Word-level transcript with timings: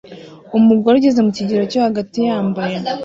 Umugore 0.57 0.93
ugeze 0.97 1.19
mu 1.25 1.31
kigero 1.37 1.63
cyo 1.71 1.79
hagati 1.87 2.17
yambaye 2.27 2.77